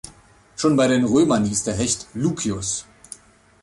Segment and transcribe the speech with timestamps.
[0.57, 2.87] Schon bei den Römern hieß der Hecht "Lucius".